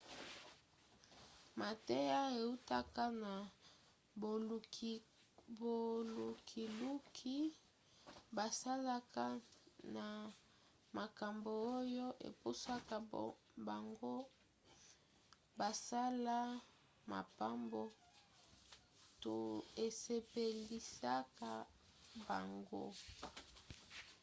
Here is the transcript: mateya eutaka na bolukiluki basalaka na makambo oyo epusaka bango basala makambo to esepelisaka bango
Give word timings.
mateya 1.59 2.19
eutaka 2.41 3.03
na 3.23 3.33
bolukiluki 5.59 7.37
basalaka 8.37 9.25
na 9.95 10.07
makambo 10.97 11.51
oyo 11.79 12.07
epusaka 12.29 12.95
bango 13.67 14.15
basala 15.59 16.39
makambo 17.13 17.81
to 19.23 19.35
esepelisaka 19.85 21.51
bango 22.27 22.83